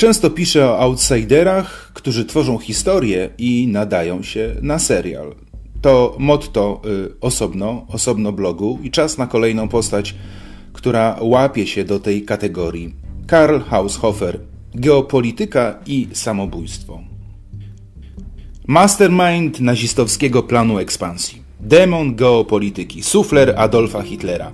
Często 0.00 0.30
pisze 0.30 0.66
o 0.66 0.78
outsiderach, 0.78 1.92
którzy 1.94 2.24
tworzą 2.24 2.58
historię 2.58 3.30
i 3.38 3.68
nadają 3.68 4.22
się 4.22 4.56
na 4.62 4.78
serial. 4.78 5.34
To 5.80 6.16
motto 6.18 6.82
y, 6.86 7.20
osobno, 7.20 7.86
osobno 7.88 8.32
blogu 8.32 8.78
i 8.82 8.90
czas 8.90 9.18
na 9.18 9.26
kolejną 9.26 9.68
postać, 9.68 10.14
która 10.72 11.16
łapie 11.20 11.66
się 11.66 11.84
do 11.84 12.00
tej 12.00 12.24
kategorii. 12.24 12.94
Karl 13.26 13.58
Haushofer. 13.58 14.40
Geopolityka 14.74 15.78
i 15.86 16.08
samobójstwo. 16.12 17.00
Mastermind 18.66 19.60
nazistowskiego 19.60 20.42
planu 20.42 20.78
ekspansji. 20.78 21.42
Demon 21.60 22.14
geopolityki, 22.14 23.02
sufler 23.02 23.54
Adolfa 23.56 24.02
Hitlera. 24.02 24.52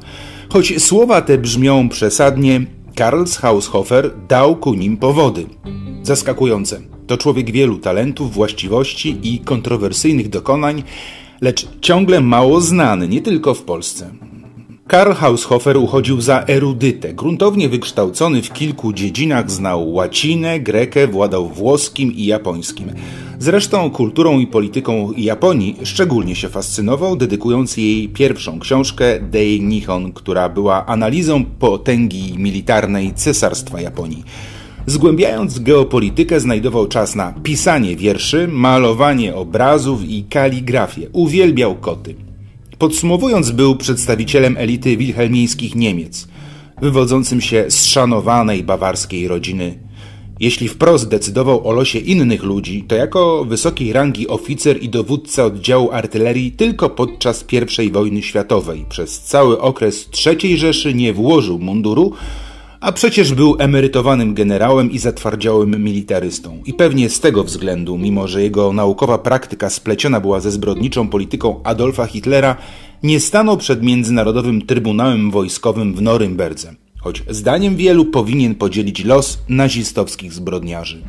Choć 0.49 0.83
słowa 0.83 1.21
te 1.23 1.39
brzmią 1.39 1.89
przesadnie, 1.89 2.67
Karl 2.97 3.25
Haushofer 3.41 4.11
dał 4.29 4.57
ku 4.57 4.75
nim 4.75 4.97
powody. 4.97 5.47
Zaskakujące. 6.03 6.81
To 7.07 7.17
człowiek 7.17 7.51
wielu 7.51 7.79
talentów, 7.79 8.33
właściwości 8.33 9.19
i 9.23 9.41
kontrowersyjnych 9.41 10.29
dokonań, 10.29 10.83
lecz 11.41 11.69
ciągle 11.81 12.21
mało 12.21 12.61
znany 12.61 13.09
nie 13.09 13.23
tylko 13.23 13.55
w 13.55 13.63
Polsce. 13.63 14.11
Karl 14.87 15.13
Haushofer 15.13 15.77
uchodził 15.77 16.21
za 16.21 16.45
erudytę. 16.49 17.15
Gruntownie 17.15 17.69
wykształcony 17.69 18.43
w 18.43 18.53
kilku 18.53 18.93
dziedzinach 18.93 19.51
znał 19.51 19.93
łacinę, 19.93 20.61
grekę, 20.61 21.07
władał 21.07 21.49
włoskim 21.49 22.13
i 22.13 22.25
japońskim. 22.27 22.93
Zresztą 23.39 23.91
kulturą 23.91 24.39
i 24.39 24.47
polityką 24.47 25.13
Japonii 25.17 25.77
szczególnie 25.85 26.37
się 26.37 26.49
fascynował, 26.49 27.17
dedykując 27.17 27.77
jej 27.77 28.09
pierwszą 28.09 28.59
książkę 28.59 29.21
Dei 29.21 29.61
Nihon, 29.61 30.13
która 30.13 30.49
była 30.49 30.87
analizą 30.87 31.45
potęgi 31.45 32.35
militarnej 32.39 33.15
Cesarstwa 33.15 33.81
Japonii. 33.81 34.25
Zgłębiając 34.87 35.59
geopolitykę, 35.59 36.41
znajdował 36.41 36.87
czas 36.89 37.15
na 37.15 37.35
pisanie 37.43 37.97
wierszy, 37.97 38.49
malowanie 38.49 39.35
obrazów 39.35 40.05
i 40.05 40.25
kaligrafię. 40.25 41.09
Uwielbiał 41.13 41.75
koty. 41.75 42.26
Podsumowując, 42.79 43.51
był 43.51 43.77
przedstawicielem 43.77 44.57
elity 44.57 44.97
wilhelmińskich 44.97 45.75
Niemiec, 45.75 46.29
wywodzącym 46.83 47.41
się 47.41 47.65
z 47.69 47.85
szanowanej 47.85 48.65
bawarskiej 48.65 49.29
rodziny. 49.29 49.79
Jeśli 50.41 50.69
wprost 50.69 51.09
decydował 51.09 51.69
o 51.69 51.73
losie 51.73 51.99
innych 51.99 52.43
ludzi, 52.43 52.85
to 52.89 52.95
jako 52.95 53.45
wysokiej 53.45 53.93
rangi 53.93 54.29
oficer 54.29 54.83
i 54.83 54.89
dowódca 54.89 55.45
oddziału 55.45 55.91
artylerii 55.91 56.53
tylko 56.53 56.91
podczas 56.91 57.45
I 57.85 57.91
wojny 57.91 58.23
światowej. 58.23 58.85
Przez 58.89 59.21
cały 59.21 59.61
okres 59.61 60.09
III 60.27 60.59
Rzeszy 60.59 60.95
nie 60.95 61.13
włożył 61.13 61.59
munduru, 61.59 62.13
a 62.87 62.93
przecież 62.93 63.35
był 63.35 63.57
emerytowanym 63.59 64.35
generałem 64.35 64.91
i 64.91 64.99
zatwardziałym 64.99 65.85
militarystą. 65.85 66.63
I 66.67 66.75
pewnie 66.75 67.09
z 67.09 67.21
tego 67.21 67.45
względu, 67.45 67.99
mimo 67.99 68.29
że 68.29 68.43
jego 68.43 68.73
naukowa 68.73 69.19
praktyka 69.19 69.71
spleciona 69.71 70.21
była 70.21 70.41
ze 70.41 70.51
zbrodniczą 70.51 71.09
polityką 71.09 71.61
Adolfa 71.65 72.07
Hitlera, 72.07 72.57
nie 73.03 73.21
stanął 73.21 73.57
przed 73.57 73.83
Międzynarodowym 73.83 74.67
Trybunałem 74.67 75.31
Wojskowym 75.31 75.95
w 75.95 76.03
Norymberdze, 76.03 76.75
choć 77.01 77.23
zdaniem 77.31 77.77
wielu 77.77 78.05
powinien 78.05 78.55
podzielić 78.55 79.05
los 79.05 79.39
nazistowskich 79.49 80.33
zbrodniarzy. 80.33 81.03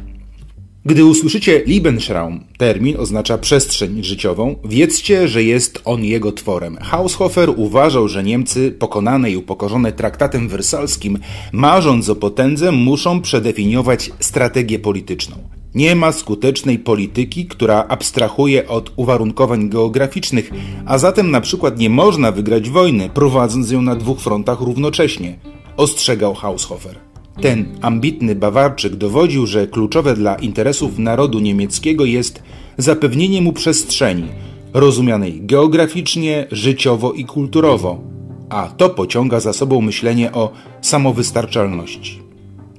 Gdy 0.88 1.06
usłyszycie 1.06 1.64
Lebensraum, 1.68 2.44
termin 2.58 2.98
oznacza 3.00 3.38
przestrzeń 3.38 4.04
życiową, 4.04 4.56
wiedzcie, 4.66 5.28
że 5.28 5.44
jest 5.44 5.82
on 5.86 6.04
jego 6.04 6.32
tworem. 6.32 6.78
Haushofer 6.82 7.50
uważał, 7.56 8.08
że 8.08 8.24
Niemcy, 8.24 8.72
pokonane 8.72 9.32
i 9.32 9.38
upokorzone 9.38 9.92
traktatem 9.92 10.48
wersalskim, 10.48 11.20
marząc 11.52 12.10
o 12.10 12.16
potędze, 12.16 12.72
muszą 12.72 13.22
przedefiniować 13.22 14.12
strategię 14.20 14.80
polityczną. 14.80 15.36
Nie 15.76 15.96
ma 15.96 16.12
skutecznej 16.12 16.80
polityki, 16.80 17.46
która 17.46 17.86
abstrahuje 17.88 18.68
od 18.68 18.92
uwarunkowań 18.96 19.70
geograficznych, 19.70 20.52
a 20.86 20.98
zatem 20.98 21.32
na 21.32 21.42
przykład 21.42 21.80
nie 21.80 21.90
można 21.90 22.32
wygrać 22.32 22.70
wojny, 22.70 23.10
prowadząc 23.10 23.72
ją 23.72 23.82
na 23.82 23.96
dwóch 23.96 24.20
frontach 24.20 24.62
równocześnie, 24.62 25.40
ostrzegał 25.78 26.34
Haushofer. 26.34 27.07
Ten 27.42 27.66
ambitny 27.82 28.36
Bawarczyk 28.36 28.96
dowodził, 28.96 29.48
że 29.48 29.68
kluczowe 29.68 30.14
dla 30.14 30.36
interesów 30.36 31.00
narodu 31.00 31.40
niemieckiego 31.40 32.06
jest 32.06 32.44
zapewnienie 32.78 33.42
mu 33.42 33.54
przestrzeni, 33.54 34.28
rozumianej 34.74 35.42
geograficznie, 35.42 36.48
życiowo 36.52 37.14
i 37.14 37.26
kulturowo, 37.26 38.02
a 38.50 38.68
to 38.78 38.90
pociąga 38.90 39.40
za 39.40 39.54
sobą 39.54 39.82
myślenie 39.82 40.32
o 40.32 40.52
samowystarczalności. 40.82 42.22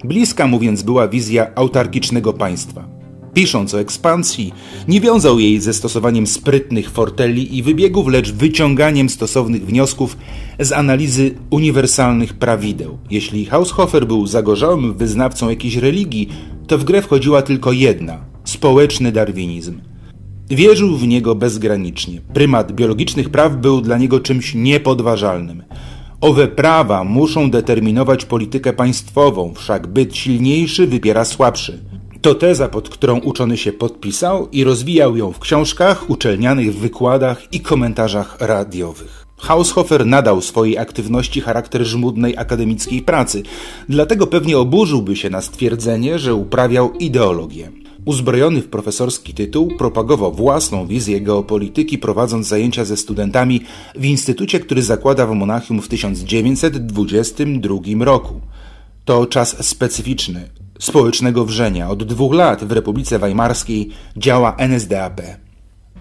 Bliska 0.04 0.46
mu 0.46 0.58
więc 0.58 0.82
była 0.82 1.08
wizja 1.08 1.54
autarkicznego 1.54 2.32
państwa. 2.32 2.97
Pisząc 3.34 3.74
o 3.74 3.80
ekspansji, 3.80 4.52
nie 4.88 5.00
wiązał 5.00 5.38
jej 5.38 5.60
ze 5.60 5.74
stosowaniem 5.74 6.26
sprytnych 6.26 6.90
forteli 6.90 7.56
i 7.56 7.62
wybiegów, 7.62 8.08
lecz 8.08 8.32
wyciąganiem 8.32 9.08
stosownych 9.08 9.66
wniosków 9.66 10.16
z 10.58 10.72
analizy 10.72 11.34
uniwersalnych 11.50 12.34
prawideł. 12.34 12.98
Jeśli 13.10 13.44
Haushofer 13.44 14.06
był 14.06 14.26
zagorzałym 14.26 14.94
wyznawcą 14.94 15.50
jakiejś 15.50 15.76
religii, 15.76 16.28
to 16.66 16.78
w 16.78 16.84
grę 16.84 17.02
wchodziła 17.02 17.42
tylko 17.42 17.72
jedna 17.72 18.24
społeczny 18.44 19.12
darwinizm. 19.12 19.80
Wierzył 20.50 20.96
w 20.96 21.06
niego 21.06 21.34
bezgranicznie. 21.34 22.20
Prymat 22.34 22.72
biologicznych 22.72 23.30
praw 23.30 23.56
był 23.56 23.80
dla 23.80 23.98
niego 23.98 24.20
czymś 24.20 24.54
niepodważalnym. 24.54 25.62
Owe 26.20 26.48
prawa 26.48 27.04
muszą 27.04 27.50
determinować 27.50 28.24
politykę 28.24 28.72
państwową, 28.72 29.54
wszak 29.54 29.86
byt 29.86 30.16
silniejszy 30.16 30.86
wypiera 30.86 31.24
słabszy. 31.24 31.87
To 32.22 32.34
teza, 32.34 32.68
pod 32.68 32.88
którą 32.88 33.20
uczony 33.20 33.56
się 33.56 33.72
podpisał 33.72 34.48
i 34.52 34.64
rozwijał 34.64 35.16
ją 35.16 35.32
w 35.32 35.38
książkach, 35.38 36.10
uczelnianych 36.10 36.74
wykładach 36.74 37.52
i 37.52 37.60
komentarzach 37.60 38.36
radiowych. 38.40 39.26
Haushofer 39.36 40.06
nadał 40.06 40.40
swojej 40.40 40.78
aktywności 40.78 41.40
charakter 41.40 41.84
żmudnej 41.84 42.36
akademickiej 42.36 43.02
pracy, 43.02 43.42
dlatego 43.88 44.26
pewnie 44.26 44.58
oburzyłby 44.58 45.16
się 45.16 45.30
na 45.30 45.40
stwierdzenie, 45.40 46.18
że 46.18 46.34
uprawiał 46.34 46.92
ideologię. 46.92 47.70
Uzbrojony 48.04 48.62
w 48.62 48.68
profesorski 48.68 49.34
tytuł, 49.34 49.76
propagował 49.76 50.32
własną 50.32 50.86
wizję 50.86 51.20
geopolityki, 51.20 51.98
prowadząc 51.98 52.46
zajęcia 52.46 52.84
ze 52.84 52.96
studentami 52.96 53.60
w 53.94 54.04
instytucie, 54.04 54.60
który 54.60 54.82
zakłada 54.82 55.26
w 55.26 55.34
Monachium 55.34 55.82
w 55.82 55.88
1922 55.88 58.04
roku. 58.04 58.40
To 59.04 59.26
czas 59.26 59.66
specyficzny, 59.66 60.48
społecznego 60.78 61.44
wrzenia. 61.44 61.90
Od 61.90 62.04
dwóch 62.04 62.34
lat 62.34 62.64
w 62.64 62.72
Republice 62.72 63.18
Weimarskiej 63.18 63.90
działa 64.16 64.56
NSDAP. 64.56 65.20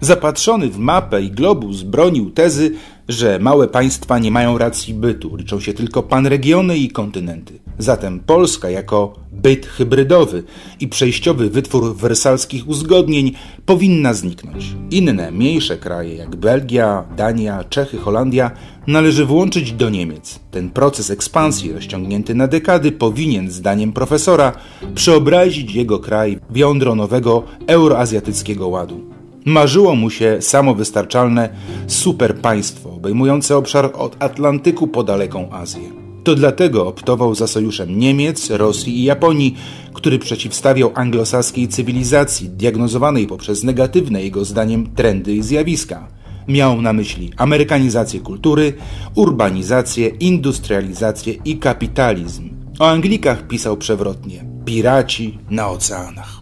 Zapatrzony 0.00 0.68
w 0.68 0.78
mapę 0.78 1.22
i 1.22 1.30
globus 1.30 1.82
bronił 1.82 2.30
tezy, 2.30 2.74
że 3.08 3.38
małe 3.38 3.68
państwa 3.68 4.18
nie 4.18 4.30
mają 4.30 4.58
racji 4.58 4.94
bytu, 4.94 5.36
liczą 5.36 5.60
się 5.60 5.74
tylko 5.74 6.02
panregiony 6.02 6.78
i 6.78 6.90
kontynenty. 6.90 7.58
Zatem 7.78 8.20
Polska 8.20 8.70
jako 8.70 9.14
byt 9.42 9.66
hybrydowy 9.66 10.42
i 10.80 10.88
przejściowy 10.88 11.50
wytwór 11.50 11.96
wersalskich 11.96 12.68
uzgodnień 12.68 13.32
powinna 13.66 14.14
zniknąć. 14.14 14.64
Inne, 14.90 15.30
mniejsze 15.30 15.76
kraje 15.76 16.14
jak 16.14 16.36
Belgia, 16.36 17.04
Dania, 17.16 17.64
Czechy, 17.64 17.98
Holandia 17.98 18.50
należy 18.86 19.26
włączyć 19.26 19.72
do 19.72 19.90
Niemiec. 19.90 20.40
Ten 20.50 20.70
proces 20.70 21.10
ekspansji 21.10 21.72
rozciągnięty 21.72 22.34
na 22.34 22.46
dekady 22.46 22.92
powinien, 22.92 23.50
zdaniem 23.50 23.92
profesora, 23.92 24.52
przeobrazić 24.94 25.74
jego 25.74 25.98
kraj 25.98 26.38
w 26.50 26.56
jądro 26.56 26.94
nowego 26.94 27.42
euroazjatyckiego 27.66 28.68
ładu. 28.68 29.00
Marzyło 29.44 29.94
mu 29.94 30.10
się 30.10 30.36
samowystarczalne 30.40 31.48
superpaństwo, 31.86 32.90
obejmujące 32.90 33.56
obszar 33.56 33.90
od 33.94 34.16
Atlantyku 34.18 34.88
po 34.88 35.02
daleką 35.02 35.52
Azję. 35.52 36.07
To 36.28 36.34
dlatego 36.34 36.86
optował 36.86 37.34
za 37.34 37.46
sojuszem 37.46 37.98
Niemiec, 37.98 38.50
Rosji 38.50 38.98
i 38.98 39.04
Japonii, 39.04 39.56
który 39.92 40.18
przeciwstawiał 40.18 40.92
anglosaskiej 40.94 41.68
cywilizacji, 41.68 42.48
diagnozowanej 42.48 43.26
poprzez 43.26 43.64
negatywne 43.64 44.22
jego 44.22 44.44
zdaniem 44.44 44.94
trendy 44.94 45.34
i 45.34 45.42
zjawiska. 45.42 46.08
Miał 46.48 46.82
na 46.82 46.92
myśli 46.92 47.30
amerykanizację 47.36 48.20
kultury, 48.20 48.72
urbanizację, 49.14 50.08
industrializację 50.08 51.34
i 51.44 51.58
kapitalizm. 51.58 52.50
O 52.78 52.88
Anglikach 52.88 53.46
pisał 53.46 53.76
przewrotnie: 53.76 54.44
piraci 54.64 55.38
na 55.50 55.68
oceanach. 55.68 56.37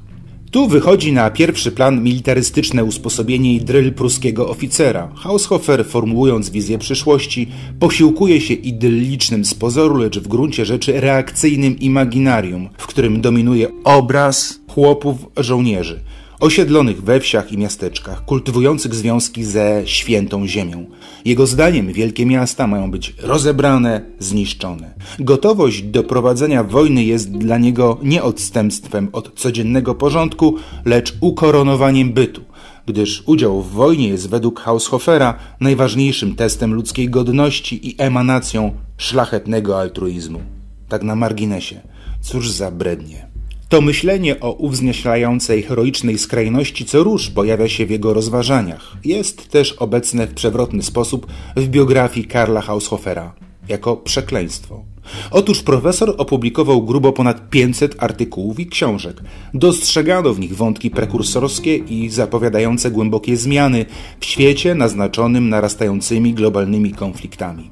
Tu 0.56 0.68
wychodzi 0.68 1.12
na 1.12 1.30
pierwszy 1.30 1.72
plan 1.72 2.02
militarystyczne 2.02 2.84
usposobienie 2.84 3.54
i 3.54 3.60
dryl 3.60 3.92
pruskiego 3.92 4.48
oficera. 4.48 5.08
Haushofer, 5.14 5.86
formułując 5.86 6.50
wizję 6.50 6.78
przyszłości, 6.78 7.48
posiłkuje 7.80 8.40
się 8.40 8.54
idyllicznym 8.54 9.44
z 9.44 9.54
pozoru, 9.54 9.96
lecz 9.96 10.18
w 10.18 10.28
gruncie 10.28 10.64
rzeczy 10.64 11.00
reakcyjnym 11.00 11.78
imaginarium, 11.78 12.68
w 12.78 12.86
którym 12.86 13.20
dominuje 13.20 13.68
obraz 13.84 14.60
chłopów 14.68 15.16
żołnierzy, 15.36 16.00
osiedlonych 16.40 17.02
we 17.02 17.20
wsiach 17.20 17.52
i 17.52 17.58
miasteczkach, 17.58 18.24
kultywujących 18.24 18.94
związki 18.94 19.44
ze 19.44 19.82
świętą 19.84 20.46
ziemią. 20.46 20.86
Jego 21.24 21.46
zdaniem 21.46 21.92
wielkie 21.92 22.26
miasta 22.26 22.66
mają 22.66 22.90
być 22.90 23.14
rozebrane, 23.22 24.02
zniszczone. 24.18 24.94
Gotowość 25.18 25.82
do 25.82 26.04
prowadzenia 26.04 26.64
wojny 26.64 27.04
jest 27.04 27.30
dla 27.30 27.58
niego 27.58 27.98
nie 28.02 28.22
odstępstwem 28.22 29.08
od 29.12 29.40
codziennego 29.40 29.94
porządku, 29.94 30.56
lecz 30.84 31.14
ukoronowaniem 31.20 32.12
bytu 32.12 32.40
gdyż 32.86 33.22
udział 33.26 33.62
w 33.62 33.70
wojnie 33.70 34.08
jest 34.08 34.28
według 34.28 34.60
Haushofera 34.60 35.34
najważniejszym 35.60 36.34
testem 36.34 36.74
ludzkiej 36.74 37.10
godności 37.10 37.88
i 37.88 37.94
emanacją 37.98 38.74
szlachetnego 38.96 39.80
altruizmu. 39.80 40.40
Tak 40.88 41.02
na 41.02 41.14
marginesie. 41.14 41.80
Cóż 42.20 42.50
za 42.50 42.70
brednie. 42.70 43.35
To 43.68 43.80
myślenie 43.80 44.40
o 44.40 44.52
uwznieślającej 44.52 45.62
heroicznej 45.62 46.18
skrajności 46.18 46.84
co 46.84 47.04
róż 47.04 47.30
pojawia 47.30 47.68
się 47.68 47.86
w 47.86 47.90
jego 47.90 48.14
rozważaniach. 48.14 48.96
Jest 49.04 49.48
też 49.48 49.72
obecne 49.72 50.26
w 50.26 50.34
przewrotny 50.34 50.82
sposób 50.82 51.26
w 51.56 51.68
biografii 51.68 52.26
Karla 52.26 52.60
Haushofera 52.60 53.34
jako 53.68 53.96
przekleństwo. 53.96 54.84
Otóż 55.30 55.62
profesor 55.62 56.14
opublikował 56.18 56.82
grubo 56.82 57.12
ponad 57.12 57.50
500 57.50 58.02
artykułów 58.02 58.60
i 58.60 58.66
książek. 58.66 59.22
Dostrzegano 59.54 60.34
w 60.34 60.40
nich 60.40 60.56
wątki 60.56 60.90
prekursorskie 60.90 61.76
i 61.76 62.10
zapowiadające 62.10 62.90
głębokie 62.90 63.36
zmiany 63.36 63.84
w 64.20 64.24
świecie 64.24 64.74
naznaczonym 64.74 65.48
narastającymi 65.48 66.34
globalnymi 66.34 66.92
konfliktami. 66.92 67.70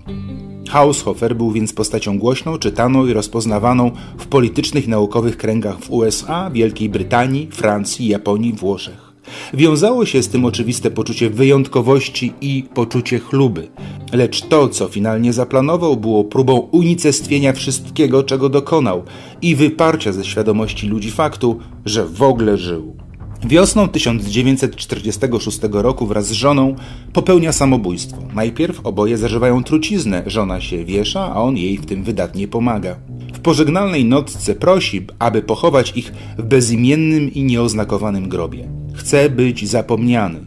Haushofer 0.68 1.36
był 1.36 1.50
więc 1.50 1.72
postacią 1.72 2.18
głośną, 2.18 2.58
czytaną 2.58 3.06
i 3.06 3.12
rozpoznawaną 3.12 3.90
w 4.18 4.26
politycznych 4.26 4.88
naukowych 4.88 5.36
kręgach 5.36 5.78
w 5.78 5.90
USA, 5.90 6.50
Wielkiej 6.50 6.88
Brytanii, 6.88 7.48
Francji, 7.52 8.08
Japonii, 8.08 8.52
Włoszech. 8.52 9.14
Wiązało 9.54 10.06
się 10.06 10.22
z 10.22 10.28
tym 10.28 10.44
oczywiste 10.44 10.90
poczucie 10.90 11.30
wyjątkowości 11.30 12.32
i 12.40 12.64
poczucie 12.74 13.18
chluby. 13.18 13.68
Lecz 14.14 14.40
to, 14.40 14.68
co 14.68 14.88
finalnie 14.88 15.32
zaplanował, 15.32 15.96
było 15.96 16.24
próbą 16.24 16.54
unicestwienia 16.58 17.52
wszystkiego, 17.52 18.22
czego 18.22 18.48
dokonał 18.48 19.02
i 19.42 19.56
wyparcia 19.56 20.12
ze 20.12 20.24
świadomości 20.24 20.88
ludzi 20.88 21.10
faktu, 21.10 21.58
że 21.84 22.06
w 22.06 22.22
ogóle 22.22 22.58
żył. 22.58 22.96
Wiosną 23.44 23.88
1946 23.88 25.58
roku 25.72 26.06
wraz 26.06 26.26
z 26.26 26.32
żoną 26.32 26.74
popełnia 27.12 27.52
samobójstwo. 27.52 28.16
Najpierw 28.34 28.86
oboje 28.86 29.18
zażywają 29.18 29.64
truciznę, 29.64 30.22
żona 30.26 30.60
się 30.60 30.84
wiesza, 30.84 31.32
a 31.34 31.42
on 31.42 31.56
jej 31.56 31.78
w 31.78 31.86
tym 31.86 32.04
wydatnie 32.04 32.48
pomaga. 32.48 32.96
W 33.34 33.40
pożegnalnej 33.40 34.04
nocce 34.04 34.54
prosi, 34.54 35.06
aby 35.18 35.42
pochować 35.42 35.92
ich 35.96 36.12
w 36.38 36.42
bezimiennym 36.42 37.34
i 37.34 37.42
nieoznakowanym 37.42 38.28
grobie. 38.28 38.68
Chce 38.94 39.30
być 39.30 39.68
zapomniany. 39.68 40.40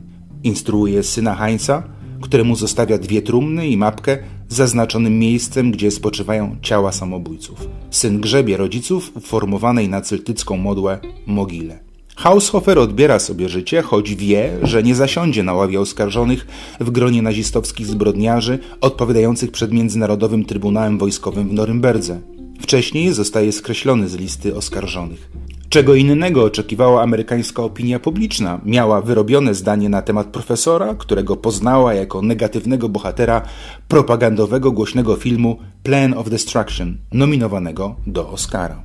Instruuje 0.44 1.04
syna 1.04 1.36
Heinza, 1.36 1.97
któremu 2.22 2.56
zostawia 2.56 2.98
dwie 2.98 3.22
trumny 3.22 3.68
i 3.68 3.78
mapkę 3.78 4.18
z 4.50 4.56
zaznaczonym 4.56 5.20
miejscem, 5.20 5.72
gdzie 5.72 5.92
spoczywają 5.92 6.56
ciała 6.62 6.92
samobójców. 6.92 7.68
Syn 7.92 8.22
grzebie 8.22 8.58
rodziców 8.58 9.12
w 9.22 9.22
formowanej 9.22 9.90
na 9.90 10.02
celtycką 10.02 10.58
modłę 10.58 11.00
mogile. 11.26 11.80
Haushofer 12.16 12.80
odbiera 12.80 13.20
sobie 13.20 13.50
życie, 13.50 13.82
choć 13.82 14.16
wie, 14.16 14.58
że 14.64 14.84
nie 14.84 14.96
zasiądzie 14.96 15.44
na 15.44 15.54
ławie 15.54 15.80
oskarżonych 15.80 16.48
w 16.80 16.92
gronie 16.92 17.22
nazistowskich 17.22 17.88
zbrodniarzy 17.88 18.60
odpowiadających 18.82 19.52
przed 19.52 19.72
Międzynarodowym 19.72 20.46
Trybunałem 20.46 20.98
Wojskowym 20.98 21.50
w 21.50 21.54
Norymberdze. 21.54 22.22
Wcześniej 22.62 23.14
zostaje 23.14 23.52
skreślony 23.52 24.10
z 24.10 24.16
listy 24.16 24.56
oskarżonych. 24.56 25.30
Czego 25.70 25.96
innego 25.96 26.44
oczekiwała 26.44 27.02
amerykańska 27.02 27.64
opinia 27.64 28.00
publiczna. 28.00 28.62
Miała 28.66 29.02
wyrobione 29.02 29.54
zdanie 29.54 29.90
na 29.90 30.02
temat 30.02 30.28
profesora, 30.28 30.96
którego 30.96 31.38
poznała 31.38 31.94
jako 31.94 32.22
negatywnego 32.22 32.90
bohatera 32.90 33.42
propagandowego 33.88 34.72
głośnego 34.72 35.16
filmu 35.16 35.60
Plan 35.84 36.14
of 36.14 36.30
Destruction, 36.30 36.98
nominowanego 37.12 37.96
do 38.08 38.30
Oscara. 38.30 38.84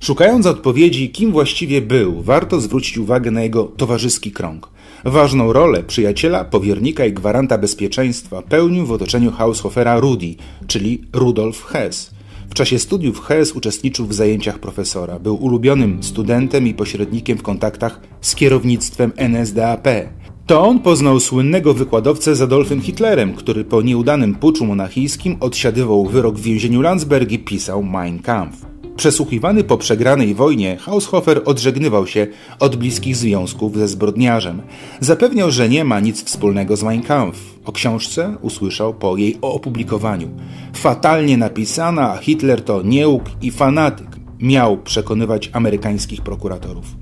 Szukając 0.00 0.46
odpowiedzi, 0.46 1.10
kim 1.10 1.32
właściwie 1.32 1.82
był, 1.82 2.22
warto 2.22 2.60
zwrócić 2.60 2.98
uwagę 2.98 3.30
na 3.30 3.42
jego 3.42 3.64
towarzyski 3.64 4.32
krąg. 4.32 4.68
Ważną 5.04 5.52
rolę 5.52 5.82
przyjaciela, 5.82 6.44
powiernika 6.44 7.04
i 7.04 7.12
gwaranta 7.12 7.58
bezpieczeństwa 7.58 8.42
pełnił 8.42 8.86
w 8.86 8.92
otoczeniu 8.92 9.32
Haushofera 9.32 10.00
Rudi, 10.00 10.36
czyli 10.66 11.02
Rudolf 11.12 11.64
Hess. 11.64 12.17
W 12.50 12.54
czasie 12.54 12.78
studiów 12.78 13.20
Hess 13.20 13.52
uczestniczył 13.52 14.06
w 14.06 14.14
zajęciach 14.14 14.58
profesora. 14.58 15.18
Był 15.18 15.36
ulubionym 15.36 16.02
studentem 16.02 16.66
i 16.66 16.74
pośrednikiem 16.74 17.38
w 17.38 17.42
kontaktach 17.42 18.00
z 18.20 18.34
kierownictwem 18.34 19.12
NSDAP. 19.16 19.88
To 20.46 20.62
on 20.62 20.80
poznał 20.80 21.20
słynnego 21.20 21.74
wykładowcę 21.74 22.36
z 22.36 22.42
Adolfem 22.42 22.80
Hitlerem, 22.80 23.34
który 23.34 23.64
po 23.64 23.82
nieudanym 23.82 24.34
puczu 24.34 24.66
monachijskim 24.66 25.36
odsiadywał 25.40 26.06
wyrok 26.06 26.36
w 26.36 26.42
więzieniu 26.42 26.82
Landsberg 26.82 27.32
i 27.32 27.38
pisał 27.38 27.82
Mein 27.82 28.18
Kampf. 28.18 28.67
Przesłuchiwany 28.98 29.64
po 29.64 29.78
przegranej 29.78 30.34
wojnie, 30.34 30.76
Haushofer 30.76 31.42
odżegnywał 31.44 32.06
się 32.06 32.26
od 32.60 32.76
bliskich 32.76 33.16
związków 33.16 33.76
ze 33.76 33.88
zbrodniarzem. 33.88 34.62
Zapewniał, 35.00 35.50
że 35.50 35.68
nie 35.68 35.84
ma 35.84 36.00
nic 36.00 36.24
wspólnego 36.24 36.76
z 36.76 36.82
Mein 36.82 37.02
Kampf. 37.02 37.38
O 37.64 37.72
książce 37.72 38.36
usłyszał 38.42 38.94
po 38.94 39.16
jej 39.16 39.38
opublikowaniu. 39.40 40.28
Fatalnie 40.72 41.36
napisana, 41.36 42.16
Hitler 42.16 42.62
to 42.64 42.82
nieuk 42.82 43.24
i 43.42 43.50
fanatyk. 43.50 44.08
Miał 44.40 44.78
przekonywać 44.78 45.50
amerykańskich 45.52 46.20
prokuratorów. 46.20 46.97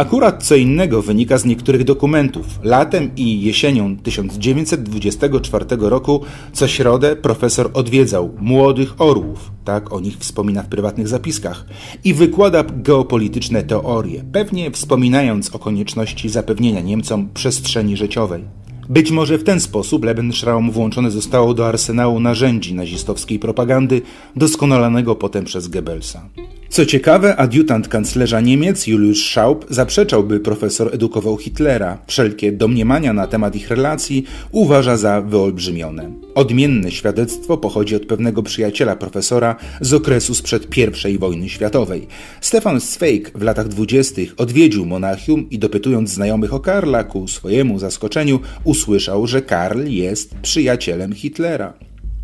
Akurat 0.00 0.44
co 0.44 0.56
innego 0.56 1.02
wynika 1.02 1.38
z 1.38 1.44
niektórych 1.44 1.84
dokumentów. 1.84 2.46
Latem 2.62 3.10
i 3.16 3.42
jesienią 3.42 3.96
1924 3.96 5.64
roku 5.80 6.20
co 6.52 6.68
środę 6.68 7.16
profesor 7.16 7.70
odwiedzał 7.74 8.30
młodych 8.38 9.00
orłów, 9.00 9.50
tak 9.64 9.92
o 9.92 10.00
nich 10.00 10.18
wspomina 10.18 10.62
w 10.62 10.68
prywatnych 10.68 11.08
zapiskach, 11.08 11.66
i 12.04 12.14
wykłada 12.14 12.64
geopolityczne 12.76 13.62
teorie, 13.62 14.24
pewnie 14.32 14.70
wspominając 14.70 15.54
o 15.54 15.58
konieczności 15.58 16.28
zapewnienia 16.28 16.80
Niemcom 16.80 17.28
przestrzeni 17.34 17.96
życiowej. 17.96 18.44
Być 18.90 19.10
może 19.10 19.38
w 19.38 19.44
ten 19.44 19.60
sposób 19.60 20.04
Lebensraum 20.04 20.70
włączone 20.70 21.10
zostało 21.10 21.54
do 21.54 21.68
arsenału 21.68 22.20
narzędzi 22.20 22.74
nazistowskiej 22.74 23.38
propagandy, 23.38 24.02
doskonalanego 24.36 25.14
potem 25.14 25.44
przez 25.44 25.68
Goebbelsa. 25.68 26.28
Co 26.68 26.86
ciekawe, 26.86 27.36
adiutant 27.36 27.88
kanclerza 27.88 28.40
Niemiec 28.40 28.86
Juliusz 28.86 29.30
Schaub 29.30 29.66
zaprzeczał, 29.70 30.24
by 30.24 30.40
profesor 30.40 30.94
edukował 30.94 31.36
Hitlera. 31.36 31.98
Wszelkie 32.06 32.52
domniemania 32.52 33.12
na 33.12 33.26
temat 33.26 33.56
ich 33.56 33.70
relacji 33.70 34.24
uważa 34.52 34.96
za 34.96 35.20
wyolbrzymione. 35.20 36.10
Odmienne 36.34 36.90
świadectwo 36.90 37.56
pochodzi 37.56 37.96
od 37.96 38.06
pewnego 38.06 38.42
przyjaciela 38.42 38.96
profesora 38.96 39.56
z 39.80 39.94
okresu 39.94 40.34
sprzed 40.34 40.76
I 41.08 41.18
wojny 41.18 41.48
światowej. 41.48 42.06
Stefan 42.40 42.80
Zweig 42.80 43.32
w 43.34 43.42
latach 43.42 43.68
dwudziestych 43.68 44.34
odwiedził 44.36 44.86
Monachium 44.86 45.50
i 45.50 45.58
dopytując 45.58 46.10
znajomych 46.10 46.54
o 46.54 46.60
Karla, 46.60 47.04
ku 47.04 47.28
swojemu 47.28 47.78
zaskoczeniu 47.78 48.40
usłyszał, 48.80 49.26
że 49.26 49.42
Karl 49.42 49.86
jest 49.86 50.34
przyjacielem 50.34 51.12
Hitlera. 51.12 51.72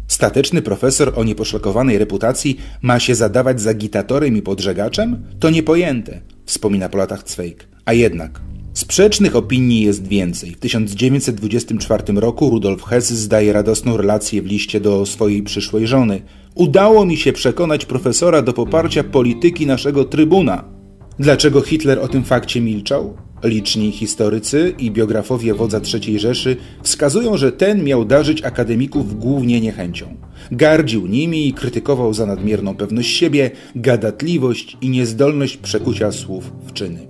Stateczny 0.09 0.63
profesor 0.63 1.13
o 1.17 1.25
nieposzlakowanej 1.25 1.99
reputacji 1.99 2.57
ma 2.83 3.01
się 3.01 3.15
zadawać 3.15 3.61
za 3.61 3.71
agitatorem 3.71 4.37
i 4.37 4.43
podżegaczem? 4.43 5.23
To 5.41 5.51
niepojęte, 5.51 6.21
wspomina 6.47 6.89
po 6.89 6.99
latach 6.99 7.29
Zweig. 7.29 7.69
A 7.85 7.93
jednak, 7.93 8.41
Sprzecznych 8.75 9.37
opinii 9.37 9.81
jest 9.81 10.09
więcej. 10.09 10.51
W 10.51 10.59
1924 10.59 12.21
roku 12.21 12.51
Rudolf 12.51 12.83
Hess 12.83 13.11
zdaje 13.11 13.53
radosną 13.53 13.97
relację 13.97 14.43
w 14.43 14.47
liście 14.47 14.81
do 14.81 15.07
swojej 15.07 15.43
przyszłej 15.43 15.87
żony. 15.87 16.23
Udało 16.55 17.07
mi 17.07 17.17
się 17.17 17.33
przekonać 17.33 17.85
profesora 17.85 18.43
do 18.43 18.53
poparcia 18.53 19.05
polityki 19.05 19.67
naszego 19.67 20.05
trybuna. 20.05 20.76
Dlaczego 21.19 21.61
Hitler 21.61 21.99
o 21.99 22.09
tym 22.09 22.25
fakcie 22.25 22.61
milczał? 22.61 23.17
Liczni 23.45 23.93
historycy 23.93 24.75
i 24.79 24.91
biografowie 24.91 25.55
wodza 25.55 25.81
III 25.95 26.19
Rzeszy 26.19 26.57
wskazują, 26.83 27.37
że 27.37 27.53
ten 27.53 27.85
miał 27.85 28.05
darzyć 28.05 28.45
akademików 28.45 29.19
głównie 29.19 29.61
niechęcią. 29.61 30.17
Gardził 30.53 31.07
nimi 31.07 31.49
i 31.49 31.53
krytykował 31.53 32.15
za 32.15 32.27
nadmierną 32.27 32.77
pewność 32.77 33.17
siebie, 33.17 33.51
gadatliwość 33.77 34.77
i 34.81 34.91
niezdolność 34.91 35.57
przekucia 35.57 36.13
słów 36.13 36.53
w 36.67 36.73
czyny. 36.73 37.07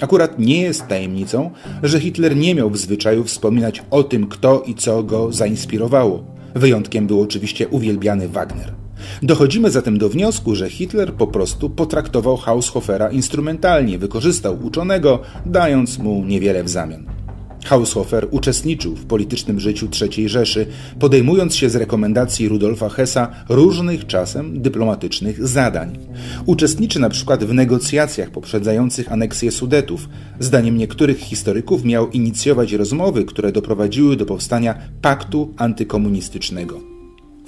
Akurat 0.00 0.38
nie 0.38 0.60
jest 0.60 0.86
tajemnicą, 0.86 1.50
że 1.82 2.00
Hitler 2.00 2.36
nie 2.36 2.54
miał 2.54 2.70
w 2.70 2.78
zwyczaju 2.78 3.24
wspominać 3.24 3.82
o 3.90 4.02
tym, 4.02 4.26
kto 4.26 4.62
i 4.66 4.74
co 4.74 5.02
go 5.02 5.32
zainspirowało. 5.32 6.24
Wyjątkiem 6.54 7.06
był 7.06 7.20
oczywiście 7.20 7.68
uwielbiany 7.68 8.28
Wagner. 8.28 8.77
Dochodzimy 9.22 9.70
zatem 9.70 9.98
do 9.98 10.08
wniosku, 10.08 10.54
że 10.54 10.70
Hitler 10.70 11.14
po 11.14 11.26
prostu 11.26 11.70
potraktował 11.70 12.36
Haushofera 12.36 13.10
instrumentalnie, 13.10 13.98
wykorzystał 13.98 14.58
uczonego, 14.62 15.22
dając 15.46 15.98
mu 15.98 16.24
niewiele 16.24 16.64
w 16.64 16.68
zamian. 16.68 17.18
Haushofer 17.64 18.28
uczestniczył 18.30 18.96
w 18.96 19.04
politycznym 19.04 19.60
życiu 19.60 19.88
III 20.00 20.28
Rzeszy, 20.28 20.66
podejmując 20.98 21.56
się 21.56 21.70
z 21.70 21.76
rekomendacji 21.76 22.48
Rudolfa 22.48 22.88
Hessa 22.88 23.30
różnych 23.48 24.06
czasem 24.06 24.62
dyplomatycznych 24.62 25.46
zadań. 25.46 25.98
Uczestniczy 26.46 27.00
na 27.00 27.10
przykład 27.10 27.44
w 27.44 27.54
negocjacjach 27.54 28.30
poprzedzających 28.30 29.12
aneksję 29.12 29.50
Sudetów. 29.50 30.08
Zdaniem 30.40 30.76
niektórych 30.76 31.18
historyków 31.18 31.84
miał 31.84 32.10
inicjować 32.10 32.72
rozmowy, 32.72 33.24
które 33.24 33.52
doprowadziły 33.52 34.16
do 34.16 34.26
powstania 34.26 34.74
paktu 35.02 35.54
antykomunistycznego. 35.56 36.97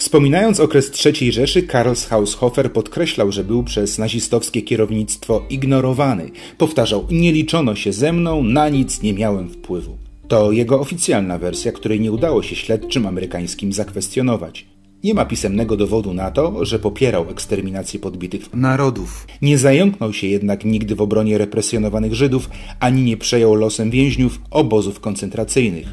Wspominając 0.00 0.60
okres 0.60 1.06
III 1.06 1.32
Rzeszy, 1.32 1.62
Karl 1.62 1.92
Haushofer 2.08 2.72
podkreślał, 2.72 3.32
że 3.32 3.44
był 3.44 3.64
przez 3.64 3.98
nazistowskie 3.98 4.62
kierownictwo 4.62 5.46
ignorowany. 5.50 6.30
Powtarzał: 6.58 7.06
Nie 7.10 7.32
liczono 7.32 7.74
się 7.74 7.92
ze 7.92 8.12
mną, 8.12 8.42
na 8.42 8.68
nic 8.68 9.02
nie 9.02 9.14
miałem 9.14 9.48
wpływu. 9.50 9.96
To 10.28 10.52
jego 10.52 10.80
oficjalna 10.80 11.38
wersja, 11.38 11.72
której 11.72 12.00
nie 12.00 12.12
udało 12.12 12.42
się 12.42 12.56
śledczym 12.56 13.06
amerykańskim 13.06 13.72
zakwestionować. 13.72 14.66
Nie 15.04 15.14
ma 15.14 15.24
pisemnego 15.24 15.76
dowodu 15.76 16.14
na 16.14 16.30
to, 16.30 16.64
że 16.64 16.78
popierał 16.78 17.30
eksterminację 17.30 18.00
podbitych 18.00 18.54
narodów. 18.54 19.26
Nie 19.42 19.58
zająknął 19.58 20.12
się 20.12 20.26
jednak 20.26 20.64
nigdy 20.64 20.94
w 20.94 21.00
obronie 21.00 21.38
represjonowanych 21.38 22.14
Żydów, 22.14 22.50
ani 22.80 23.02
nie 23.02 23.16
przejął 23.16 23.54
losem 23.54 23.90
więźniów 23.90 24.40
obozów 24.50 25.00
koncentracyjnych. 25.00 25.88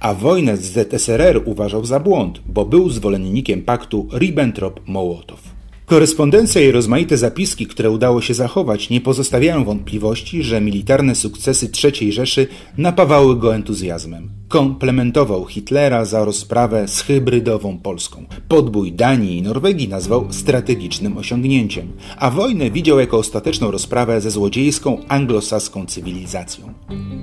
A 0.00 0.14
wojnę 0.14 0.56
z 0.56 0.60
ZSRR 0.60 1.42
uważał 1.44 1.84
za 1.84 2.00
błąd, 2.00 2.42
bo 2.46 2.64
był 2.64 2.90
zwolennikiem 2.90 3.62
paktu 3.62 4.08
Ribbentrop-Mołotow. 4.12 5.51
Korespondencja 5.86 6.62
i 6.62 6.70
rozmaite 6.70 7.16
zapiski, 7.16 7.66
które 7.66 7.90
udało 7.90 8.20
się 8.20 8.34
zachować, 8.34 8.90
nie 8.90 9.00
pozostawiają 9.00 9.64
wątpliwości, 9.64 10.42
że 10.42 10.60
militarne 10.60 11.14
sukcesy 11.14 11.70
III 11.84 12.12
Rzeszy 12.12 12.46
napawały 12.78 13.36
go 13.36 13.54
entuzjazmem. 13.54 14.30
Komplementował 14.48 15.44
Hitlera 15.44 16.04
za 16.04 16.24
rozprawę 16.24 16.88
z 16.88 17.00
hybrydową 17.00 17.78
Polską. 17.78 18.24
Podbój 18.48 18.92
Danii 18.92 19.38
i 19.38 19.42
Norwegii 19.42 19.88
nazwał 19.88 20.26
strategicznym 20.30 21.16
osiągnięciem, 21.16 21.92
a 22.18 22.30
wojnę 22.30 22.70
widział 22.70 23.00
jako 23.00 23.18
ostateczną 23.18 23.70
rozprawę 23.70 24.20
ze 24.20 24.30
złodziejską 24.30 24.98
anglosaską 25.08 25.86
cywilizacją. 25.86 26.74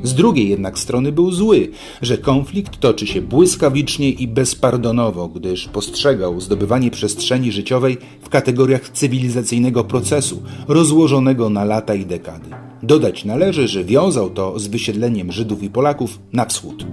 Z 0.04 0.14
drugiej 0.14 0.50
jednak 0.50 0.80
strony 0.80 1.12
był 1.12 1.32
zły, 1.32 1.72
że 2.02 2.18
konflikt 2.18 2.80
toczy 2.80 3.08
się 3.08 3.22
błyskawicznie 3.22 4.10
i 4.10 4.28
bezpardonowo, 4.28 5.28
gdyż 5.28 5.68
postrzegał 5.68 6.42
zdobywanie 6.42 6.92
przestrzeni 6.92 7.52
życiowej 7.52 7.98
w 8.22 8.30
kategoriach 8.50 8.90
cywilizacyjnego 8.90 9.84
procesu, 9.84 10.42
rozłożonego 10.68 11.50
na 11.50 11.64
lata 11.64 11.96
i 11.96 12.06
dekady. 12.06 12.50
Dodać 12.84 13.26
należy, 13.26 13.68
że 13.68 13.84
wiązał 13.84 14.30
to 14.30 14.60
z 14.60 14.68
wysiedleniem 14.68 15.32
Żydów 15.32 15.64
i 15.64 15.70
Polaków 15.70 16.20
na 16.34 16.46
wschód. 16.46 16.86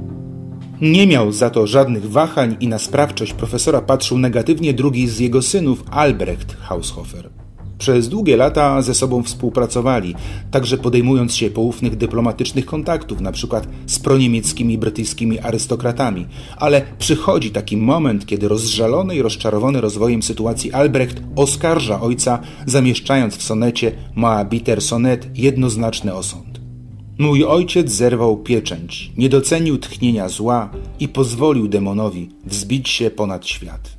Nie 0.80 1.06
miał 1.06 1.32
za 1.32 1.50
to 1.50 1.66
żadnych 1.66 2.10
wahań 2.10 2.56
i 2.60 2.68
na 2.68 2.78
sprawczość 2.78 3.32
profesora 3.32 3.80
patrzył 3.80 4.18
negatywnie 4.18 4.74
drugi 4.74 5.08
z 5.08 5.18
jego 5.18 5.42
synów, 5.42 5.84
Albrecht 5.90 6.56
Haushofer. 6.56 7.30
Przez 7.78 8.08
długie 8.08 8.36
lata 8.36 8.82
ze 8.82 8.94
sobą 8.94 9.22
współpracowali, 9.22 10.14
także 10.50 10.78
podejmując 10.78 11.34
się 11.34 11.50
poufnych 11.50 11.96
dyplomatycznych 11.96 12.66
kontaktów, 12.66 13.20
przykład 13.32 13.68
z 13.86 13.98
proniemieckimi 13.98 14.78
brytyjskimi 14.78 15.38
arystokratami. 15.38 16.26
Ale 16.56 16.82
przychodzi 16.98 17.50
taki 17.50 17.76
moment, 17.76 18.26
kiedy 18.26 18.48
rozżalony 18.48 19.16
i 19.16 19.22
rozczarowany 19.22 19.80
rozwojem 19.80 20.22
sytuacji 20.22 20.72
Albrecht 20.72 21.22
oskarża 21.36 22.00
ojca, 22.00 22.38
zamieszczając 22.66 23.36
w 23.36 23.42
sonecie 23.42 23.92
Moabiter 24.14 24.82
Sonet 24.82 25.38
jednoznaczny 25.38 26.14
osąd. 26.14 26.60
Mój 27.18 27.44
ojciec 27.44 27.90
zerwał 27.90 28.36
pieczęć, 28.36 29.12
nie 29.16 29.28
docenił 29.28 29.78
tchnienia 29.78 30.28
zła 30.28 30.70
i 31.00 31.08
pozwolił 31.08 31.68
demonowi 31.68 32.28
wzbić 32.44 32.88
się 32.88 33.10
ponad 33.10 33.46
świat. 33.46 33.95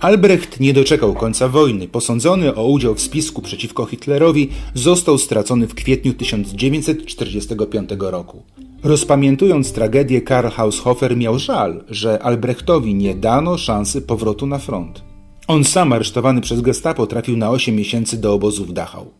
Albrecht 0.00 0.60
nie 0.60 0.72
doczekał 0.72 1.14
końca 1.14 1.48
wojny. 1.48 1.88
Posądzony 1.88 2.54
o 2.54 2.66
udział 2.66 2.94
w 2.94 3.00
spisku 3.00 3.42
przeciwko 3.42 3.86
Hitlerowi, 3.86 4.48
został 4.74 5.18
stracony 5.18 5.66
w 5.66 5.74
kwietniu 5.74 6.14
1945 6.14 7.90
roku. 7.98 8.42
Rozpamiętując 8.82 9.72
tragedię, 9.72 10.20
Karl 10.20 10.48
Haushofer 10.48 11.16
miał 11.16 11.38
żal, 11.38 11.84
że 11.88 12.22
Albrechtowi 12.22 12.94
nie 12.94 13.14
dano 13.14 13.58
szansy 13.58 14.02
powrotu 14.02 14.46
na 14.46 14.58
front. 14.58 15.02
On 15.48 15.64
sam, 15.64 15.92
aresztowany 15.92 16.40
przez 16.40 16.60
gestapo, 16.60 17.06
trafił 17.06 17.36
na 17.36 17.50
8 17.50 17.76
miesięcy 17.76 18.20
do 18.20 18.34
obozu 18.34 18.64
w 18.64 18.72
Dachau. 18.72 19.10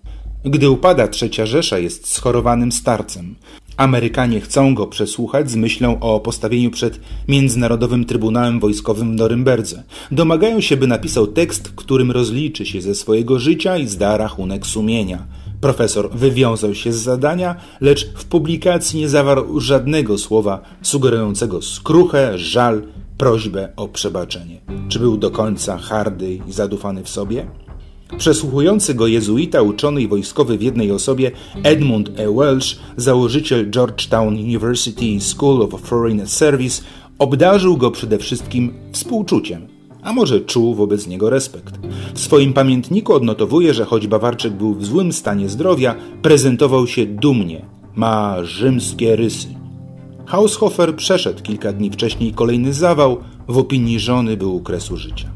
Gdy 0.45 0.71
upada 0.71 1.09
trzecia 1.09 1.47
Rzesza, 1.47 1.79
jest 1.79 2.09
schorowanym 2.09 2.73
starcem. 2.73 3.35
Amerykanie 3.77 4.41
chcą 4.41 4.75
go 4.75 4.87
przesłuchać 4.87 5.51
z 5.51 5.57
myślą 5.57 6.01
o 6.01 6.21
postawieniu 6.21 6.71
przed 6.71 7.01
Międzynarodowym 7.29 8.05
Trybunałem 8.05 8.61
Wojskowym 8.61 9.13
w 9.13 9.17
Norymberdze. 9.17 9.83
Domagają 10.11 10.61
się, 10.61 10.77
by 10.77 10.87
napisał 10.87 11.27
tekst, 11.27 11.73
którym 11.77 12.11
rozliczy 12.11 12.67
się 12.67 12.81
ze 12.81 12.95
swojego 12.95 13.39
życia 13.39 13.79
i 13.79 13.87
zda 13.87 14.17
rachunek 14.17 14.67
sumienia. 14.67 15.27
Profesor 15.61 16.11
wywiązał 16.11 16.75
się 16.75 16.93
z 16.93 16.97
zadania, 16.97 17.57
lecz 17.81 18.11
w 18.15 18.25
publikacji 18.25 19.01
nie 19.01 19.09
zawarł 19.09 19.61
żadnego 19.61 20.19
słowa 20.19 20.61
sugerującego 20.83 21.63
skruchę, 21.63 22.39
żal, 22.39 22.83
prośbę 23.19 23.69
o 23.77 23.89
przebaczenie. 23.89 24.61
Czy 24.89 24.99
był 24.99 25.17
do 25.17 25.31
końca 25.31 25.79
hardy 25.79 26.39
i 26.49 26.53
zadufany 26.53 27.05
w 27.05 27.09
sobie? 27.09 27.47
Przesłuchujący 28.19 28.95
go 28.95 29.07
jezuita, 29.07 29.63
uczony 29.63 30.03
i 30.03 30.09
wojskowy 30.09 30.59
w 30.59 30.63
jednej 30.63 30.91
osobie 30.91 31.31
Edmund 31.63 32.11
E. 32.17 32.35
Welsh, 32.35 32.77
założyciel 32.97 33.71
Georgetown 33.71 34.35
University 34.35 35.21
School 35.21 35.63
of 35.63 35.81
Foreign 35.81 36.27
Service, 36.27 36.83
obdarzył 37.19 37.77
go 37.77 37.91
przede 37.91 38.19
wszystkim 38.19 38.73
współczuciem, 38.93 39.67
a 40.03 40.13
może 40.13 40.41
czuł 40.41 40.75
wobec 40.75 41.07
niego 41.07 41.31
respekt. 41.31 41.75
W 42.15 42.21
swoim 42.21 42.53
pamiętniku 42.53 43.13
odnotowuje, 43.13 43.75
że 43.75 43.85
choć 43.85 44.07
Bawarczyk 44.07 44.53
był 44.53 44.75
w 44.75 44.87
złym 44.87 45.13
stanie 45.13 45.49
zdrowia, 45.49 45.95
prezentował 46.23 46.87
się 46.87 47.07
dumnie, 47.07 47.65
ma 47.95 48.45
rzymskie 48.45 49.17
rysy. 49.17 49.49
Haushofer 50.27 50.97
przeszedł 50.97 51.43
kilka 51.43 51.73
dni 51.73 51.91
wcześniej 51.91 52.33
kolejny 52.33 52.73
zawał, 52.73 53.17
w 53.49 53.59
opinii 53.59 54.01
żony 54.01 54.37
był 54.37 54.57
u 54.57 54.61
kresu 54.61 54.97
życia. 54.97 55.36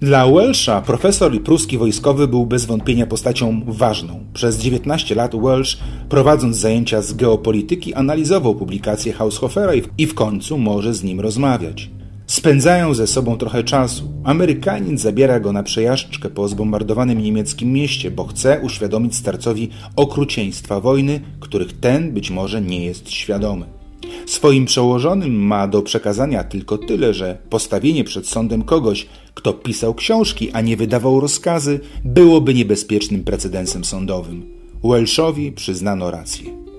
Dla 0.00 0.26
Welsha 0.26 0.80
profesor 0.80 1.34
i 1.34 1.40
pruski 1.40 1.78
wojskowy 1.78 2.28
był 2.28 2.46
bez 2.46 2.64
wątpienia 2.64 3.06
postacią 3.06 3.60
ważną. 3.66 4.24
Przez 4.34 4.58
19 4.58 5.14
lat 5.14 5.36
Welsh, 5.36 5.78
prowadząc 6.08 6.56
zajęcia 6.56 7.02
z 7.02 7.12
geopolityki, 7.12 7.94
analizował 7.94 8.54
publikacje 8.54 9.12
Haushofera 9.12 9.72
i 9.98 10.06
w 10.06 10.14
końcu 10.14 10.58
może 10.58 10.94
z 10.94 11.02
nim 11.02 11.20
rozmawiać. 11.20 11.90
Spędzają 12.26 12.94
ze 12.94 13.06
sobą 13.06 13.36
trochę 13.36 13.64
czasu. 13.64 14.12
Amerykanin 14.24 14.98
zabiera 14.98 15.40
go 15.40 15.52
na 15.52 15.62
przejażdżkę 15.62 16.30
po 16.30 16.48
zbombardowanym 16.48 17.22
niemieckim 17.22 17.72
mieście, 17.72 18.10
bo 18.10 18.24
chce 18.24 18.60
uświadomić 18.60 19.16
starcowi 19.16 19.68
okrucieństwa 19.96 20.80
wojny, 20.80 21.20
których 21.40 21.80
ten 21.80 22.12
być 22.12 22.30
może 22.30 22.62
nie 22.62 22.84
jest 22.84 23.10
świadomy. 23.10 23.79
Swoim 24.26 24.66
przełożonym 24.66 25.34
ma 25.46 25.68
do 25.68 25.82
przekazania 25.82 26.44
tylko 26.44 26.78
tyle, 26.78 27.14
że 27.14 27.38
postawienie 27.50 28.04
przed 28.04 28.28
sądem 28.28 28.62
kogoś, 28.62 29.06
kto 29.34 29.52
pisał 29.52 29.94
książki, 29.94 30.50
a 30.52 30.60
nie 30.60 30.76
wydawał 30.76 31.20
rozkazy, 31.20 31.80
byłoby 32.04 32.54
niebezpiecznym 32.54 33.24
precedensem 33.24 33.84
sądowym. 33.84 34.46
Welshowi 34.84 35.52
przyznano 35.52 36.10
rację. 36.10 36.69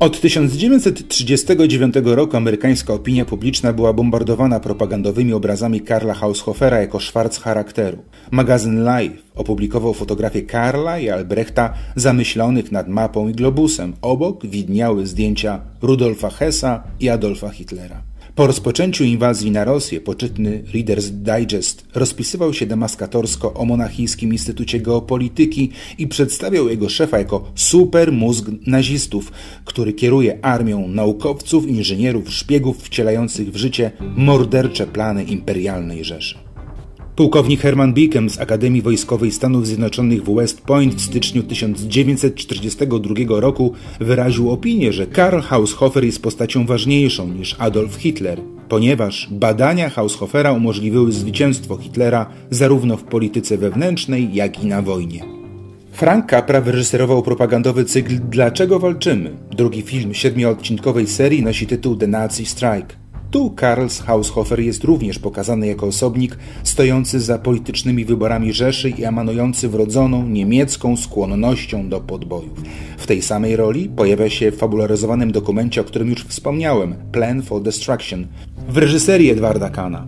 Od 0.00 0.20
1939 0.20 1.94
roku 2.04 2.36
amerykańska 2.36 2.92
opinia 2.92 3.24
publiczna 3.24 3.72
była 3.72 3.92
bombardowana 3.92 4.60
propagandowymi 4.60 5.32
obrazami 5.32 5.80
Karla 5.80 6.14
Haushofera 6.14 6.80
jako 6.80 7.00
szwarc 7.00 7.38
charakteru. 7.38 7.98
Magazyn 8.30 8.84
Life 8.84 9.16
opublikował 9.34 9.94
fotografię 9.94 10.42
Karla 10.42 10.98
i 10.98 11.10
Albrechta 11.10 11.74
zamyślonych 11.96 12.72
nad 12.72 12.88
mapą 12.88 13.28
i 13.28 13.32
globusem. 13.32 13.92
Obok 14.02 14.46
widniały 14.46 15.06
zdjęcia 15.06 15.60
Rudolfa 15.82 16.30
Hessa 16.30 16.82
i 17.00 17.08
Adolfa 17.08 17.48
Hitlera. 17.48 18.05
Po 18.36 18.46
rozpoczęciu 18.46 19.04
inwazji 19.04 19.50
na 19.50 19.64
Rosję 19.64 20.00
poczytny 20.00 20.62
Reader's 20.74 21.10
Digest 21.10 21.86
rozpisywał 21.94 22.54
się 22.54 22.66
demaskatorsko 22.66 23.54
o 23.54 23.64
monachijskim 23.64 24.32
Instytucie 24.32 24.80
Geopolityki 24.80 25.70
i 25.98 26.08
przedstawiał 26.08 26.68
jego 26.68 26.88
szefa 26.88 27.18
jako 27.18 27.52
super 27.54 28.12
mózg 28.12 28.46
nazistów, 28.66 29.32
który 29.64 29.92
kieruje 29.92 30.44
armią 30.44 30.88
naukowców, 30.88 31.66
inżynierów, 31.66 32.32
szpiegów 32.32 32.82
wcielających 32.82 33.52
w 33.52 33.56
życie 33.56 33.90
mordercze 34.16 34.86
plany 34.86 35.24
imperialnej 35.24 36.04
Rzeszy. 36.04 36.45
Pułkownik 37.16 37.60
Herman 37.60 37.94
Beacom 37.94 38.30
z 38.30 38.38
Akademii 38.38 38.82
Wojskowej 38.82 39.32
Stanów 39.32 39.66
Zjednoczonych 39.66 40.24
w 40.24 40.34
West 40.34 40.60
Point 40.60 40.94
w 40.94 41.00
styczniu 41.00 41.42
1942 41.42 43.40
roku 43.40 43.72
wyraził 44.00 44.50
opinię, 44.50 44.92
że 44.92 45.06
Karl 45.06 45.40
Haushofer 45.40 46.04
jest 46.04 46.22
postacią 46.22 46.66
ważniejszą 46.66 47.28
niż 47.28 47.56
Adolf 47.58 47.94
Hitler, 47.94 48.40
ponieważ 48.68 49.28
badania 49.30 49.90
Haushofera 49.90 50.52
umożliwiły 50.52 51.12
zwycięstwo 51.12 51.76
Hitlera 51.76 52.26
zarówno 52.50 52.96
w 52.96 53.04
polityce 53.04 53.58
wewnętrznej, 53.58 54.34
jak 54.34 54.64
i 54.64 54.66
na 54.66 54.82
wojnie. 54.82 55.24
Frank 55.92 56.30
Capra 56.30 56.60
wyreżyserował 56.60 57.22
propagandowy 57.22 57.84
cykl 57.84 58.14
Dlaczego 58.30 58.78
walczymy? 58.78 59.36
Drugi 59.50 59.82
film 59.82 60.14
siedmioodcinkowej 60.14 61.06
serii 61.06 61.42
nosi 61.42 61.66
tytuł 61.66 61.96
The 61.96 62.06
Nazi 62.06 62.46
Strike. 62.46 63.05
Tu 63.30 63.50
Karls 63.50 64.00
Haushofer 64.00 64.60
jest 64.60 64.84
również 64.84 65.18
pokazany 65.18 65.66
jako 65.66 65.86
osobnik 65.86 66.38
stojący 66.62 67.20
za 67.20 67.38
politycznymi 67.38 68.04
wyborami 68.04 68.52
Rzeszy 68.52 68.90
i 68.90 69.04
emanujący 69.04 69.68
wrodzoną 69.68 70.28
niemiecką 70.28 70.96
skłonnością 70.96 71.88
do 71.88 72.00
podbojów. 72.00 72.62
W 72.98 73.06
tej 73.06 73.22
samej 73.22 73.56
roli 73.56 73.88
pojawia 73.88 74.30
się 74.30 74.52
w 74.52 74.56
fabularyzowanym 74.56 75.32
dokumencie, 75.32 75.80
o 75.80 75.84
którym 75.84 76.10
już 76.10 76.24
wspomniałem, 76.24 76.94
Plan 77.12 77.42
for 77.42 77.62
Destruction, 77.62 78.26
w 78.68 78.76
reżyserii 78.76 79.30
Edwarda 79.30 79.70
Kana. 79.70 80.06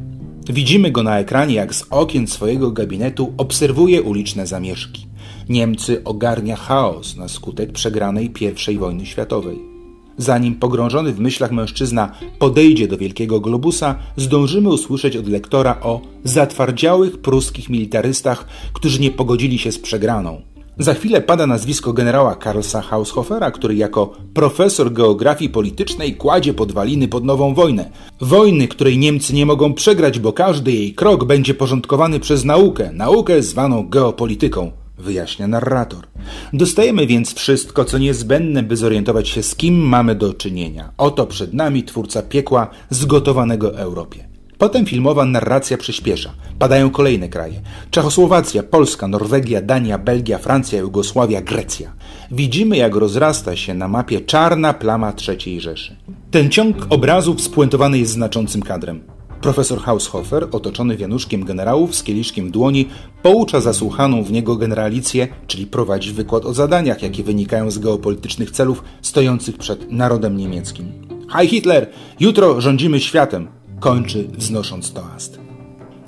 Widzimy 0.49 0.91
go 0.91 1.03
na 1.03 1.19
ekranie, 1.19 1.55
jak 1.55 1.75
z 1.75 1.85
okien 1.91 2.27
swojego 2.27 2.71
gabinetu 2.71 3.33
obserwuje 3.37 4.03
uliczne 4.03 4.47
zamieszki. 4.47 5.07
Niemcy 5.49 6.05
ogarnia 6.05 6.57
chaos 6.57 7.17
na 7.17 7.29
skutek 7.29 7.73
przegranej 7.73 8.31
I 8.73 8.79
wojny 8.79 9.07
światowej. 9.07 9.78
Zanim 10.19 10.55
pogrążony 10.55 11.13
w 11.13 11.21
myślach 11.21 11.53
mężczyzna 11.53 12.13
podejdzie 12.39 12.89
do 12.89 12.99
wielkiego 12.99 13.41
globusa, 13.41 13.95
zdążymy 14.17 14.69
usłyszeć 14.69 15.17
od 15.17 15.29
lektora 15.29 15.81
o 15.83 16.01
zatwardziałych 16.25 17.19
pruskich 17.19 17.69
militarystach, 17.69 18.47
którzy 18.73 19.01
nie 19.01 19.11
pogodzili 19.11 19.59
się 19.59 19.73
z 19.73 19.79
przegraną. 19.79 20.43
Za 20.79 20.95
chwilę 20.95 21.21
pada 21.21 21.47
nazwisko 21.47 21.93
generała 21.93 22.35
Karlsa 22.35 22.81
Haushofera, 22.83 23.51
który 23.51 23.75
jako 23.75 24.13
profesor 24.35 24.93
geografii 24.93 25.51
politycznej 25.51 26.15
kładzie 26.15 26.55
podwaliny 26.55 27.09
pod 27.09 27.25
nową 27.25 27.55
wojnę. 27.55 27.91
Wojny, 28.21 28.69
której 28.69 28.99
Niemcy 28.99 29.35
nie 29.35 29.47
mogą 29.47 29.75
przegrać, 29.75 30.19
bo 30.19 30.33
każdy 30.33 30.73
jej 30.73 30.95
krok 30.95 31.25
będzie 31.25 31.55
porządkowany 31.55 32.21
przez 32.21 32.45
naukę, 32.45 32.91
naukę 32.93 33.43
zwaną 33.43 33.89
geopolityką 33.89 34.73
wyjaśnia 34.99 35.47
narrator. 35.49 36.07
Dostajemy 36.53 37.07
więc 37.07 37.35
wszystko, 37.35 37.85
co 37.85 37.99
niezbędne, 37.99 38.63
by 38.63 38.77
zorientować 38.77 39.29
się, 39.29 39.43
z 39.43 39.55
kim 39.55 39.75
mamy 39.75 40.15
do 40.15 40.35
czynienia. 40.35 40.93
Oto 40.97 41.27
przed 41.27 41.55
nami 41.55 41.83
twórca 41.85 42.23
piekła 42.23 42.71
zgotowanego 42.91 43.79
Europie. 43.79 44.29
Potem 44.59 44.87
filmowa 44.87 45.25
narracja 45.25 45.77
przyspiesza. 45.77 46.31
Padają 46.59 46.91
kolejne 46.91 47.29
kraje. 47.29 47.61
Czechosłowacja, 47.91 48.63
Polska, 48.63 49.09
Norwegia, 49.09 49.63
Dania, 49.63 49.99
Belgia, 49.99 50.39
Francja, 50.39 50.79
Jugosławia, 50.79 51.43
Grecja. 51.43 51.93
Widzimy, 52.31 52.77
jak 52.77 52.95
rozrasta 52.95 53.57
się 53.57 53.75
na 53.75 53.89
mapie 53.89 54.21
czarna 54.21 54.75
plama 54.75 55.13
III 55.29 55.61
Rzeszy. 55.61 55.97
Ten 56.31 56.51
ciąg 56.51 56.77
obrazów 56.91 57.41
spuentowany 57.41 57.99
jest 57.99 58.13
znaczącym 58.13 58.63
kadrem. 58.63 59.18
Profesor 59.41 59.81
Haushofer, 59.81 60.49
otoczony 60.53 60.97
wianuszkiem 60.97 61.45
generałów 61.45 61.95
z 61.95 62.03
kieliszkiem 62.03 62.51
dłoni, 62.51 62.89
poucza 63.23 63.61
zasłuchaną 63.61 64.23
w 64.23 64.33
niego 64.33 64.57
generalicję, 64.57 65.29
czyli 65.47 65.67
prowadzi 65.67 66.13
wykład 66.13 66.45
o 66.45 66.55
zadaniach, 66.55 67.03
jakie 67.03 67.23
wynikają 67.23 67.71
z 67.71 67.79
geopolitycznych 67.79 68.51
celów 68.51 68.85
stojących 69.03 69.59
przed 69.59 69.93
narodem 69.93 70.37
niemieckim. 70.37 70.93
Hej 71.29 71.49
Hitler! 71.49 71.91
Jutro 72.21 72.61
rządzimy 72.61 73.01
światem! 73.01 73.49
kończy 73.81 74.29
wznosząc 74.39 74.93
toast. 74.93 75.39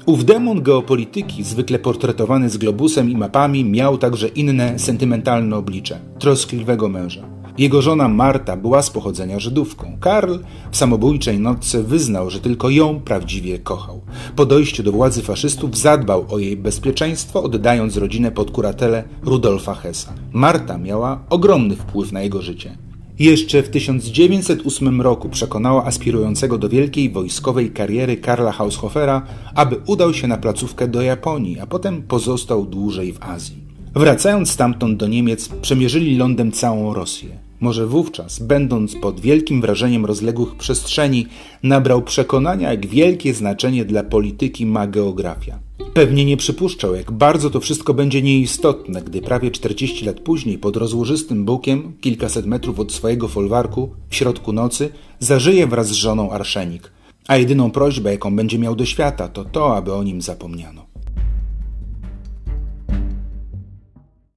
Ów 0.06 0.24
demon 0.24 0.62
geopolityki, 0.62 1.44
zwykle 1.44 1.78
portretowany 1.78 2.50
z 2.50 2.56
globusem 2.56 3.10
i 3.10 3.16
mapami, 3.16 3.64
miał 3.64 3.98
także 3.98 4.28
inne 4.28 4.78
sentymentalne 4.78 5.56
oblicze 5.56 6.00
troskliwego 6.18 6.88
męża. 6.88 7.39
Jego 7.58 7.82
żona 7.82 8.08
Marta 8.08 8.56
była 8.56 8.82
z 8.82 8.90
pochodzenia 8.90 9.40
Żydówką. 9.40 9.96
Karl 10.00 10.34
w 10.70 10.76
samobójczej 10.76 11.40
nocce 11.40 11.82
wyznał, 11.82 12.30
że 12.30 12.40
tylko 12.40 12.70
ją 12.70 13.00
prawdziwie 13.00 13.58
kochał. 13.58 14.00
Po 14.36 14.46
dojściu 14.46 14.82
do 14.82 14.92
władzy 14.92 15.22
faszystów 15.22 15.78
zadbał 15.78 16.26
o 16.30 16.38
jej 16.38 16.56
bezpieczeństwo, 16.56 17.42
oddając 17.42 17.96
rodzinę 17.96 18.30
pod 18.30 18.50
kuratelę 18.50 19.04
Rudolfa 19.22 19.74
Hessa. 19.74 20.12
Marta 20.32 20.78
miała 20.78 21.20
ogromny 21.30 21.76
wpływ 21.76 22.12
na 22.12 22.22
jego 22.22 22.42
życie. 22.42 22.78
Jeszcze 23.18 23.62
w 23.62 23.68
1908 23.68 25.00
roku 25.00 25.28
przekonała 25.28 25.84
aspirującego 25.84 26.58
do 26.58 26.68
wielkiej 26.68 27.10
wojskowej 27.10 27.70
kariery 27.70 28.16
Karla 28.16 28.52
Haushofera, 28.52 29.22
aby 29.54 29.76
udał 29.86 30.14
się 30.14 30.28
na 30.28 30.36
placówkę 30.36 30.88
do 30.88 31.02
Japonii, 31.02 31.60
a 31.60 31.66
potem 31.66 32.02
pozostał 32.02 32.66
dłużej 32.66 33.12
w 33.12 33.22
Azji. 33.22 33.69
Wracając 33.94 34.50
stamtąd 34.50 34.96
do 34.96 35.06
Niemiec, 35.06 35.48
przemierzyli 35.48 36.16
lądem 36.16 36.52
całą 36.52 36.94
Rosję. 36.94 37.28
Może 37.60 37.86
wówczas, 37.86 38.38
będąc 38.38 38.96
pod 38.96 39.20
wielkim 39.20 39.60
wrażeniem 39.60 40.06
rozległych 40.06 40.54
przestrzeni, 40.54 41.26
nabrał 41.62 42.02
przekonania, 42.02 42.70
jak 42.70 42.86
wielkie 42.86 43.34
znaczenie 43.34 43.84
dla 43.84 44.02
polityki 44.02 44.66
ma 44.66 44.86
geografia. 44.86 45.58
Pewnie 45.94 46.24
nie 46.24 46.36
przypuszczał, 46.36 46.94
jak 46.94 47.12
bardzo 47.12 47.50
to 47.50 47.60
wszystko 47.60 47.94
będzie 47.94 48.22
nieistotne, 48.22 49.02
gdy 49.02 49.22
prawie 49.22 49.50
40 49.50 50.04
lat 50.04 50.20
później 50.20 50.58
pod 50.58 50.76
rozłożystym 50.76 51.44
bukiem, 51.44 51.92
kilkaset 52.00 52.46
metrów 52.46 52.80
od 52.80 52.92
swojego 52.92 53.28
folwarku, 53.28 53.90
w 54.08 54.16
środku 54.16 54.52
nocy, 54.52 54.88
zażyje 55.18 55.66
wraz 55.66 55.88
z 55.88 55.92
żoną 55.92 56.30
arszenik, 56.30 56.92
a 57.28 57.36
jedyną 57.36 57.70
prośbę, 57.70 58.12
jaką 58.12 58.36
będzie 58.36 58.58
miał 58.58 58.76
do 58.76 58.84
świata, 58.86 59.28
to 59.28 59.44
to, 59.44 59.76
aby 59.76 59.94
o 59.94 60.02
nim 60.02 60.22
zapomniano. 60.22 60.89